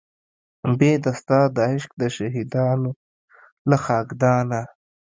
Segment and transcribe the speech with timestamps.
[0.77, 2.91] بې د ستا د عشق د شهیدانو
[3.69, 4.61] له خاکدانه